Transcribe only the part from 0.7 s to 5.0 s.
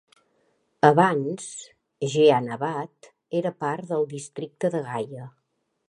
Abans, Jehanabad era part del districte de